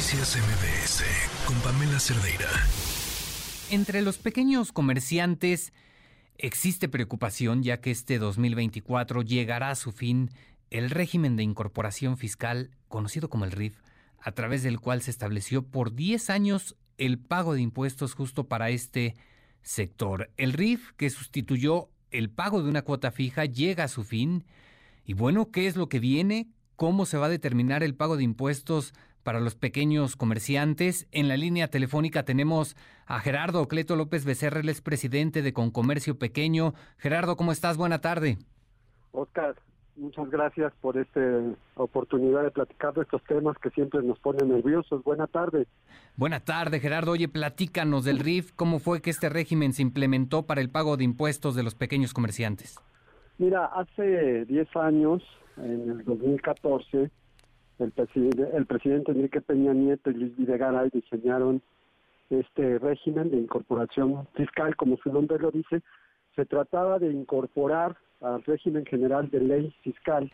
[0.00, 1.04] Noticias MBS
[1.44, 2.48] con Pamela Cerdeira.
[3.70, 5.74] Entre los pequeños comerciantes
[6.38, 10.30] existe preocupación ya que este 2024 llegará a su fin
[10.70, 13.76] el régimen de incorporación fiscal conocido como el RIF,
[14.18, 18.70] a través del cual se estableció por 10 años el pago de impuestos justo para
[18.70, 19.16] este
[19.60, 20.30] sector.
[20.38, 24.46] El RIF, que sustituyó el pago de una cuota fija, llega a su fin.
[25.04, 26.48] Y bueno, ¿qué es lo que viene?
[26.74, 28.94] ¿Cómo se va a determinar el pago de impuestos
[29.30, 31.06] para los pequeños comerciantes?
[31.12, 32.76] En la línea telefónica tenemos
[33.06, 36.74] a Gerardo Cleto López Becerra, el presidente de Concomercio Pequeño.
[36.98, 37.76] Gerardo, ¿cómo estás?
[37.76, 38.38] Buena tarde.
[39.12, 39.54] Oscar,
[39.94, 41.20] muchas gracias por esta
[41.76, 45.04] oportunidad de platicar de estos temas que siempre nos ponen nerviosos.
[45.04, 45.68] Buena tarde.
[46.16, 47.12] Buena tarde, Gerardo.
[47.12, 48.50] Oye, platícanos del RIF.
[48.56, 52.12] ¿Cómo fue que este régimen se implementó para el pago de impuestos de los pequeños
[52.12, 52.80] comerciantes?
[53.38, 55.22] Mira, hace 10 años,
[55.56, 57.12] en el 2014,
[57.80, 61.62] el, presidente, el presidente Enrique Peña Nieto y Luis Videgaray diseñaron
[62.28, 65.82] este régimen de incorporación fiscal, como su nombre lo dice.
[66.36, 70.30] Se trataba de incorporar al régimen general de ley fiscal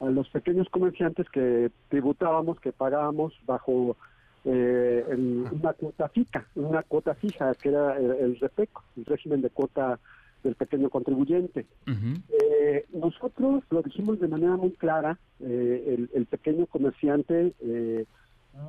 [0.00, 3.96] a los pequeños comerciantes que tributábamos, que pagábamos bajo
[4.44, 9.50] eh, una cuota fija, una cuota fija que era el, el, REPECO, el régimen de
[9.50, 10.00] cuota
[10.42, 11.66] del pequeño contribuyente.
[11.86, 18.04] eh, nosotros lo dijimos de manera muy clara, eh, el, el, pequeño comerciante eh,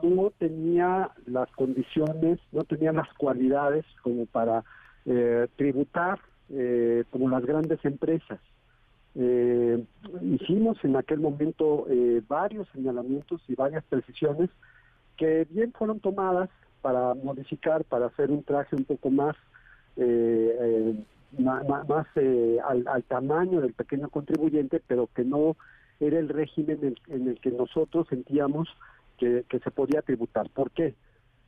[0.02, 4.64] no tenía las condiciones, no tenía las cualidades como para
[5.58, 6.20] tributar
[7.10, 8.40] como las grandes empresas.
[10.22, 11.86] Hicimos en aquel momento
[12.30, 14.50] varios señalamientos y varias precisiones
[15.18, 16.50] que bien fueron tomadas
[16.84, 19.36] para modificar, para hacer un traje un poco más,
[19.96, 20.96] eh,
[21.40, 25.56] más, más al, al, tamaño del pequeño contribuyente, pero que no
[26.00, 28.70] era el régimen en, en el que nosotros sentíamos
[29.18, 30.50] que, que, se podía tributar.
[30.50, 30.96] ¿Por qué?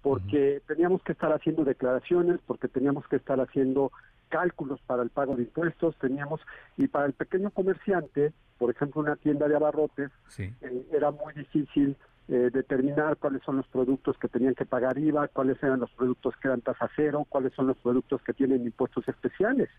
[0.02, 3.92] Porque teníamos que estar haciendo declaraciones, porque teníamos que estar haciendo
[4.30, 6.42] cálculos para el pago de impuestos, teníamos,
[6.78, 10.54] y para el pequeño comerciante, por ejemplo, una tienda de abarrotes, sí.
[10.62, 11.96] eh, era muy difícil
[12.28, 16.36] eh, determinar cuáles son los productos que tenían que pagar IVA, cuáles eran los productos
[16.38, 19.70] que eran tasa cero, cuáles son los productos que tienen impuestos especiales.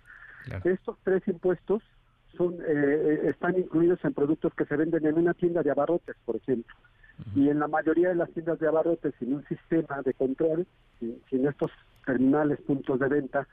[0.45, 0.71] Claro.
[0.71, 1.83] Estos tres impuestos
[2.37, 6.37] son eh, están incluidos en productos que se venden en una tienda de abarrotes, por
[6.37, 6.75] ejemplo.
[7.19, 7.43] Uh -huh.
[7.43, 10.67] Y en la mayoría de las tiendas de abarrotes, sin un sistema de control,
[11.01, 11.73] sin, sin estos
[12.05, 13.49] terminales, puntos de venta,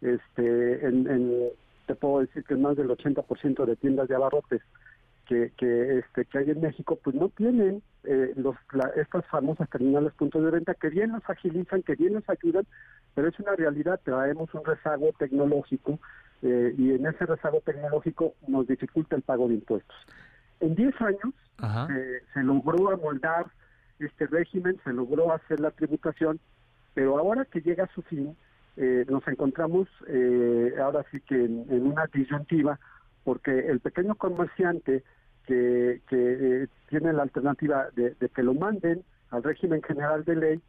[0.00, 1.48] este, en, en,
[1.86, 4.62] te puedo decir que más del 80% de tiendas de abarrotes
[5.28, 9.68] que, que, este, que hay en México, pues no tienen eh, los, la, estas famosas
[9.68, 12.66] terminales puntos de venta que bien nos agilizan, que bien nos ayudan,
[13.14, 16.00] pero es una realidad, traemos un rezago tecnológico
[16.42, 19.96] eh, y en ese rezago tecnológico nos dificulta el pago de impuestos.
[20.60, 21.34] En 10 años
[21.90, 23.46] eh, se logró amoldar
[23.98, 26.40] este régimen, se logró hacer la tributación,
[26.94, 28.34] pero ahora que llega a su fin,
[28.76, 32.78] eh, nos encontramos eh, ahora sí que en, en, una disyuntiva,
[33.24, 35.04] porque el pequeño comerciante
[35.48, 40.36] que, que eh, tiene la alternativa de, de, que lo manden al régimen general de
[40.36, 40.62] ley,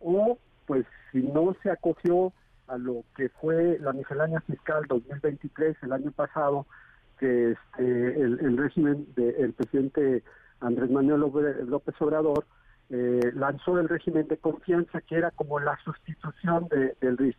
[0.00, 2.34] o pues si no se acogió
[2.68, 6.66] a lo que fue la miscelánea fiscal 2023 el año pasado,
[7.18, 10.22] que este, el, el régimen del presidente
[10.60, 12.44] Andrés Manuel López Obrador
[12.90, 17.36] eh, lanzó el régimen de confianza que era como la sustitución de, del RIF.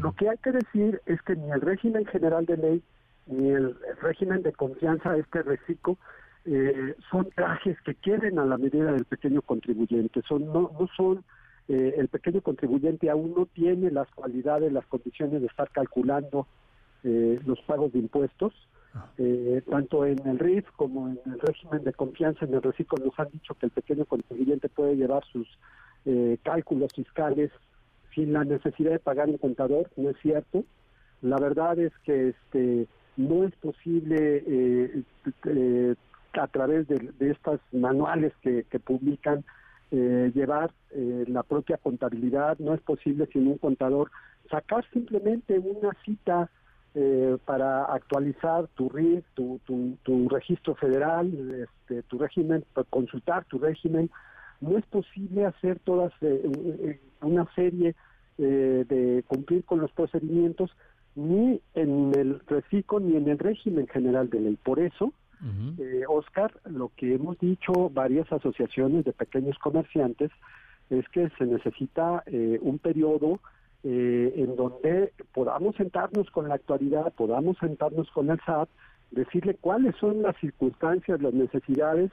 [0.00, 2.82] Lo que hay que decir es que ni el régimen general de ley
[3.26, 5.98] ni el régimen de confianza, este reciclo,
[6.44, 10.22] eh, son trajes que quieren a la medida del pequeño contribuyente.
[10.28, 11.24] Son no, no son
[11.68, 16.46] eh, el pequeño contribuyente aún no tiene las cualidades, las condiciones de estar calculando
[17.02, 18.52] eh, los pagos de impuestos.
[19.18, 23.18] Eh, tanto en el RIF como en el régimen de confianza en el reciclo nos
[23.20, 25.46] han dicho que el pequeño contribuyente puede llevar sus
[26.06, 27.50] eh, cálculos fiscales
[28.14, 30.64] sin la necesidad de pagar un contador, no es cierto.
[31.20, 32.86] La verdad es que este
[33.16, 35.02] no es posible eh,
[35.46, 35.94] eh,
[36.34, 39.44] a través de, estas manuales que, publican
[39.90, 40.70] eh, llevar
[41.26, 44.10] la propia contabilidad, no es posible sin un contador
[44.50, 46.50] sacar simplemente una cita
[47.44, 51.30] para actualizar tu RIF, tu, tu, tu registro federal,
[51.68, 54.10] este, tu régimen, consultar tu régimen,
[54.62, 56.10] no es posible hacer todas
[57.20, 57.94] una serie
[58.38, 60.70] de cumplir con los procedimientos
[61.16, 64.58] ni en el reciclo ni en el régimen general de ley.
[64.62, 65.12] Por eso, uh
[65.44, 65.80] -huh.
[65.80, 70.30] eh, Oscar, lo que hemos dicho varias asociaciones de pequeños comerciantes
[70.90, 73.40] es que se necesita eh, un periodo
[73.82, 78.68] eh, en donde podamos sentarnos con la actualidad, podamos sentarnos con el SAT,
[79.10, 82.10] decirle cuáles son las circunstancias, las necesidades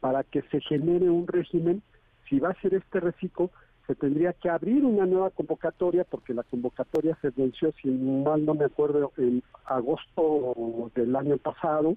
[0.00, 1.82] para que se genere un régimen
[2.28, 3.50] si va a ser este reciclo,
[3.88, 8.52] se tendría que abrir una nueva convocatoria porque la convocatoria se venció, si mal no
[8.52, 11.96] me acuerdo, en agosto del año pasado,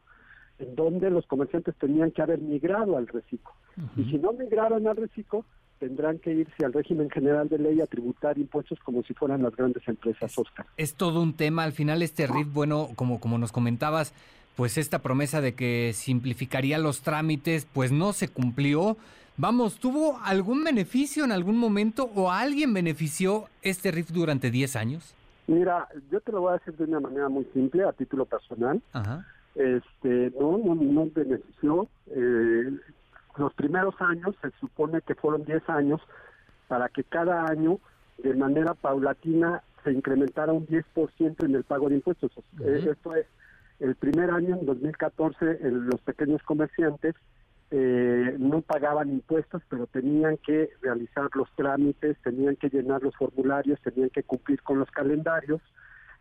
[0.57, 3.51] en donde los comerciantes tenían que haber migrado al reciclo.
[3.97, 5.43] Y si no migraron al reciclo,
[5.79, 9.53] tendrán que irse al régimen general de ley a tributar impuestos como si fueran las
[9.53, 10.65] grandes empresas, Oscar.
[10.77, 11.63] Es todo un tema.
[11.63, 14.13] Al final este RIF, bueno, como, como nos comentabas,
[14.55, 18.95] pues esta promesa de que simplificaría los trámites, pues no se cumplió.
[19.41, 25.15] Vamos, ¿tuvo algún beneficio en algún momento o alguien benefició este RIF durante 10 años?
[25.47, 28.79] Mira, yo te lo voy a decir de una manera muy simple, a título personal.
[29.55, 31.87] Este, no, no, no benefició.
[32.11, 32.71] Eh,
[33.35, 36.01] los primeros años, se supone que fueron 10 años,
[36.67, 37.79] para que cada año,
[38.19, 42.31] de manera paulatina, se incrementara un 10% en el pago de impuestos.
[42.63, 43.25] Eh, esto es,
[43.79, 47.15] el primer año, en 2014, los pequeños comerciantes
[47.71, 53.79] eh, no pagaban impuestos, pero tenían que realizar los trámites, tenían que llenar los formularios,
[53.81, 55.61] tenían que cumplir con los calendarios.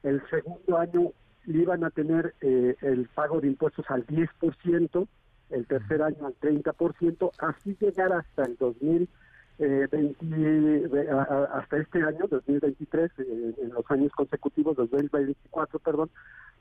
[0.04, 1.10] El segundo año
[1.46, 5.08] iban a tener eh, el pago de impuestos al 10%,
[5.50, 9.10] el tercer año al 30%, así llegar hasta el 2020,
[9.58, 11.08] eh,
[11.52, 16.10] hasta este año, 2023, eh, en los años consecutivos, 2024, perdón,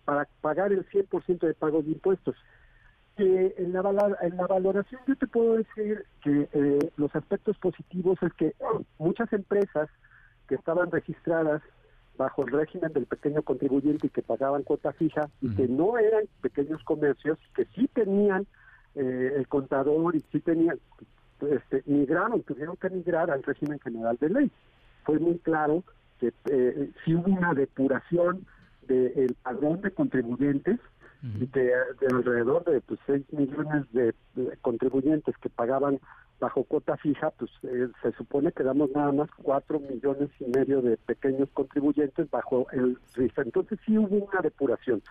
[0.03, 2.35] para pagar el 100% de pago de impuestos.
[3.19, 8.33] En, la, en la valoración yo te puedo decir que eh, los aspectos positivos es
[8.33, 8.53] que
[8.97, 9.89] muchas empresas
[10.47, 11.61] que estaban registradas
[12.17, 16.25] bajo el régimen del pequeño contribuyente y que pagaban cuota fija y que no eran
[16.41, 18.45] pequeños comercios, que sí tenían
[18.95, 20.75] eh, el contador y sí tenía,
[21.41, 24.51] este, migraron, tuvieron que migrar al régimen general de ley.
[25.05, 25.83] Fue muy claro
[26.19, 28.45] que eh, si hubo una depuración
[28.87, 30.79] del padrón de contribuyentes
[31.21, 31.73] de
[32.09, 34.13] alrededor de pues, 6 millones de,
[34.61, 35.99] contribuyentes que pagaban
[36.39, 40.81] bajo cuota fija, pues eh, se supone que damos nada más 4 millones y medio
[40.81, 43.37] de pequeños contribuyentes bajo el RIF.
[43.39, 45.01] Entonces sí hubo una depuración.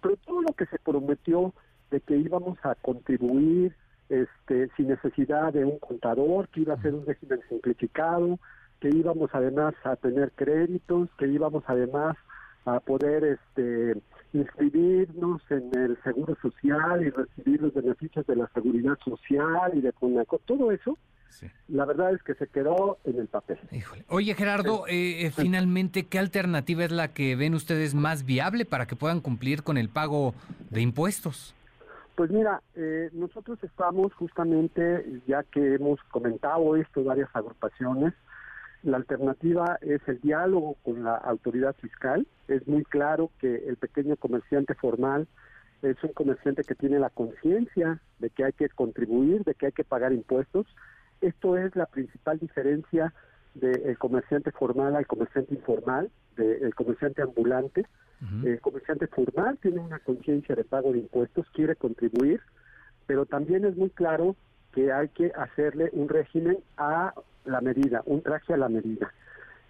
[0.00, 1.52] Pero todo lo que se prometió
[1.90, 3.74] de que íbamos a contribuir
[4.08, 8.38] este, sin necesidad de un contador, que iba a ser un régimen simplificado,
[8.80, 12.16] que íbamos además a tener créditos, que íbamos además
[12.64, 14.00] a poder este,
[14.32, 19.92] inscribirnos en el seguro social y recibir los beneficios de la seguridad social y de
[19.92, 20.96] CONACO, todo eso,
[21.68, 23.58] la verdad es que se quedó en el papel.
[24.08, 28.86] Oye Gerardo, eh, eh, finalmente, ¿qué alternativa es la que ven ustedes más viable para
[28.86, 30.34] que puedan cumplir con el pago
[30.70, 31.54] de impuestos?
[32.16, 38.12] Pues mira, eh, nosotros estamos justamente, ya que hemos comentado esto varias agrupaciones,
[38.82, 42.26] la alternativa es el diálogo con la autoridad fiscal.
[42.48, 45.26] Es muy claro que el pequeño comerciante formal
[45.82, 49.72] es un comerciante que tiene la conciencia de que hay que contribuir, de que hay
[49.72, 50.66] que pagar impuestos.
[51.20, 53.12] Esto es la principal diferencia
[53.54, 57.86] del comerciante formal al comerciante informal, del comerciante ambulante.
[58.44, 62.40] El comerciante formal tiene una conciencia de pago de impuestos, quiere contribuir,
[63.06, 64.36] pero también es muy claro
[64.72, 67.14] que hay que hacerle un régimen a
[67.44, 69.12] la medida, un traje a la medida.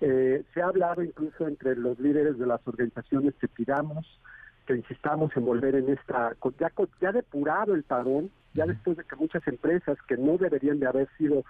[0.01, 4.07] Eh, se ha hablado incluso entre los líderes de las organizaciones que pidamos,
[4.67, 9.17] que insistamos en volver en esta, ya, ya depurado el padrón, ya después de que
[9.17, 11.45] muchas empresas que no deberían de haber sido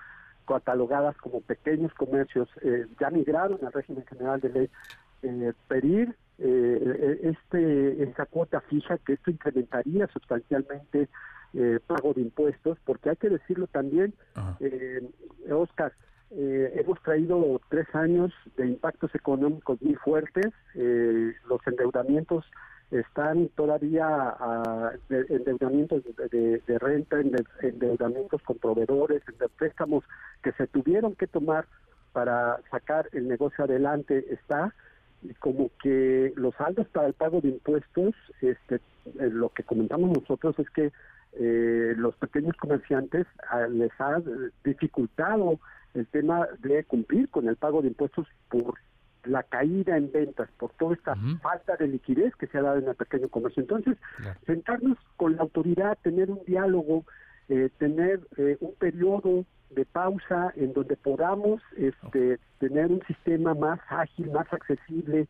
[0.47, 4.71] catalogadas como pequeños comercios eh, ya migraron al régimen general de ley,
[5.23, 11.09] eh, pedir eh, este esa cuota fija que esto incrementaría sustancialmente
[11.53, 14.15] eh, pago de impuestos porque hay que decirlo también
[14.61, 15.07] eh,
[15.51, 15.93] Oscar
[16.31, 20.53] eh, hemos traído tres años de impactos económicos muy fuertes.
[20.75, 22.45] Los endeudamientos
[22.91, 27.21] están todavía a, endeudamientos de, de, renta,
[27.63, 30.05] endeudamientos con proveedores, de préstamos
[30.43, 31.67] que se tuvieron que tomar
[32.13, 34.75] para sacar el negocio adelante está.
[35.39, 40.59] Como que los saldos para el pago de impuestos, este, eh, lo que comentamos nosotros
[40.59, 40.93] es que
[41.35, 44.21] eh, los pequeños comerciantes ah, les ha
[44.65, 45.61] dificultado
[45.95, 48.75] el tema de cumplir con el pago de impuestos por
[49.25, 52.89] la caída en ventas, por toda esta falta de liquidez que se ha dado en
[52.89, 53.63] el pequeño comercio.
[53.63, 53.99] Entonces,
[54.47, 57.05] sentarnos con la autoridad, tener un diálogo,
[57.49, 58.21] eh, tener
[58.61, 65.29] un periodo de pausa en donde podamos este, tener un sistema más ágil, más accesible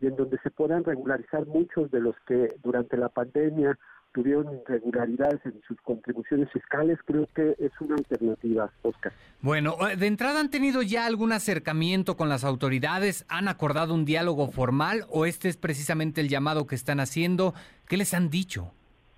[0.00, 3.78] y en donde se puedan regularizar muchos de los que durante la pandemia
[4.18, 9.12] tuvieron irregularidades en sus contribuciones fiscales, creo que es una alternativa, Oscar.
[9.42, 14.04] Bueno, eh, de entrada han tenido ya algún acercamiento con las autoridades, han acordado un
[14.04, 17.54] diálogo formal o este es precisamente el llamado que están haciendo,
[17.86, 18.72] ¿qué les han dicho?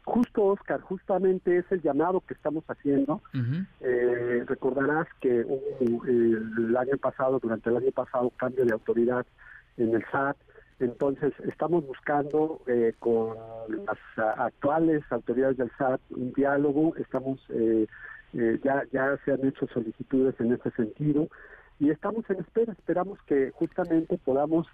[0.04, 3.22] Justo, Oscar, justamente es el llamado que estamos haciendo.
[3.80, 9.24] Eh, recordarás que hubo el año pasado, durante el año pasado, cambio de autoridad
[9.78, 10.36] en el SAT.
[10.80, 13.36] Entonces, estamos buscando eh, con
[13.68, 13.98] las
[14.38, 16.96] actuales autoridades del SAT un diálogo.
[16.96, 17.86] Estamos, eh,
[18.64, 21.28] ya, ya se han hecho solicitudes en ese sentido
[21.78, 22.72] y estamos en espera.
[22.72, 24.66] Esperamos que justamente podamos,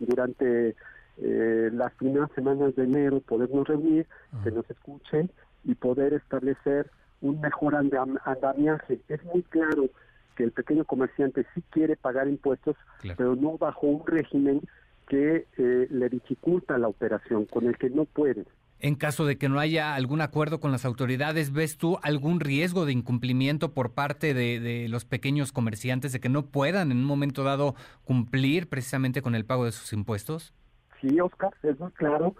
[0.00, 0.74] durante
[1.22, 4.06] eh, las primeras semanas de enero podernos reunir,
[4.42, 5.30] que nos escuchen
[5.64, 9.00] y poder establecer un mejor andamiaje.
[9.08, 9.90] Es muy claro
[10.34, 12.74] que el pequeño comerciante sí quiere pagar impuestos,
[13.16, 14.62] pero no bajo un régimen
[15.10, 18.44] que eh, le dificulta la operación, con el que no puede.
[18.78, 22.86] En caso de que no haya algún acuerdo con las autoridades, ¿ves tú algún riesgo
[22.86, 27.04] de incumplimiento por parte de, de, los pequeños comerciantes, de que no puedan en un
[27.04, 27.74] momento dado
[28.04, 30.54] cumplir precisamente con el pago de sus impuestos?
[31.00, 32.36] sí, Oscar, es muy claro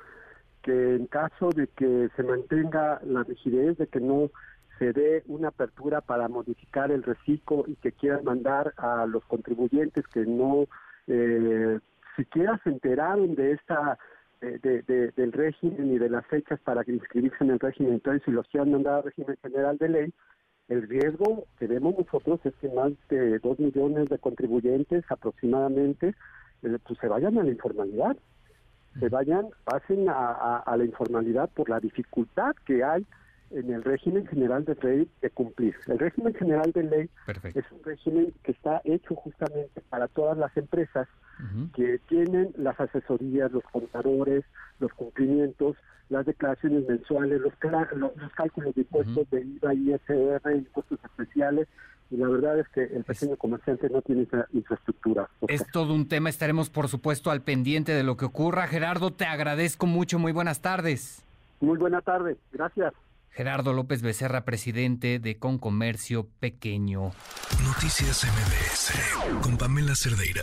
[0.62, 4.30] que en caso de que se mantenga la rigidez, de que no
[4.78, 10.06] se dé una apertura para modificar el reciclo y que quieran mandar a los contribuyentes
[10.08, 10.66] que no
[11.06, 11.78] eh,
[12.16, 13.98] siquiera se enteraron de esta
[14.40, 18.48] de, del régimen y de las fechas para inscribirse en el régimen, entonces si los
[18.48, 20.14] quieran mandar al régimen general de ley,
[20.70, 26.14] el riesgo que vemos nosotros es que más de dos millones de contribuyentes aproximadamente
[26.62, 28.16] eh, pues se vayan a la informalidad.
[28.98, 33.06] Se vayan, pasen a, la informalidad por la dificultad que hay
[33.50, 35.74] en el régimen general de ley de cumplir.
[35.86, 37.10] El régimen general de ley
[37.54, 41.08] es un régimen que está hecho justamente para todas las empresas
[41.74, 44.44] que tienen las asesorías, los contadores,
[44.78, 45.74] los cumplimientos,
[46.10, 47.54] las declaraciones mensuales, los,
[47.94, 51.66] los, cálculos de impuestos de IVA, ISR, impuestos especiales,
[52.10, 55.30] y la verdad es que el pequeño comerciante no tiene esa infraestructura.
[55.48, 58.66] Es todo un tema, estaremos por supuesto al pendiente de lo que ocurra.
[58.66, 61.24] Gerardo, te agradezco mucho, muy buenas tardes.
[61.60, 62.92] Muy buena tarde, gracias.
[63.30, 67.12] Gerardo López Becerra, presidente de Concomercio Pequeño.
[67.64, 70.42] Noticias MBS con Pamela Cerdeira.